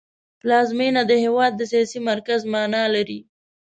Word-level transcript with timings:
پلازمېنه 0.41 1.01
د 1.07 1.11
هېواد 1.23 1.51
د 1.55 1.61
سیاسي 1.71 1.99
مرکز 2.09 2.41
مانا 2.53 2.83
لري 2.95 3.19